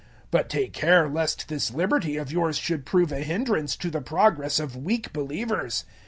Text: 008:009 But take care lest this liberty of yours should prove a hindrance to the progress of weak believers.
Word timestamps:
008:009 0.01 0.07
But 0.31 0.49
take 0.49 0.73
care 0.73 1.07
lest 1.07 1.47
this 1.47 1.69
liberty 1.69 2.17
of 2.17 2.31
yours 2.31 2.57
should 2.57 2.87
prove 2.87 3.11
a 3.11 3.19
hindrance 3.19 3.75
to 3.75 3.91
the 3.91 4.01
progress 4.01 4.59
of 4.59 4.75
weak 4.75 5.13
believers. 5.13 5.85